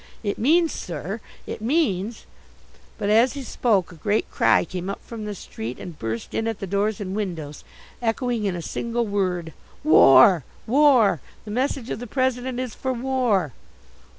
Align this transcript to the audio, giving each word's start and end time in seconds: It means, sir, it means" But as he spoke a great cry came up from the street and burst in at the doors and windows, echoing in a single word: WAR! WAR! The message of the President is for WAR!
It 0.23 0.39
means, 0.39 0.71
sir, 0.71 1.21
it 1.45 1.61
means" 1.61 2.25
But 2.97 3.11
as 3.11 3.33
he 3.33 3.43
spoke 3.43 3.91
a 3.91 3.95
great 3.95 4.27
cry 4.31 4.65
came 4.65 4.89
up 4.89 4.99
from 5.05 5.25
the 5.25 5.35
street 5.35 5.77
and 5.77 5.99
burst 5.99 6.33
in 6.33 6.47
at 6.47 6.59
the 6.59 6.65
doors 6.65 6.99
and 6.99 7.15
windows, 7.15 7.63
echoing 8.01 8.45
in 8.45 8.55
a 8.55 8.63
single 8.63 9.05
word: 9.05 9.53
WAR! 9.83 10.43
WAR! 10.65 11.21
The 11.45 11.51
message 11.51 11.91
of 11.91 11.99
the 11.99 12.07
President 12.07 12.59
is 12.59 12.73
for 12.73 12.93
WAR! 12.93 13.53